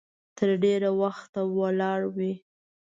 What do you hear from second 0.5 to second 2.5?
ډېره وخته ولاړې وي.